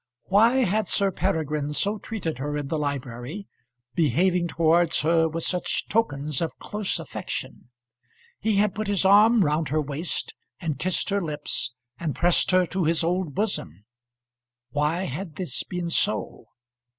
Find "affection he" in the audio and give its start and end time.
6.97-8.55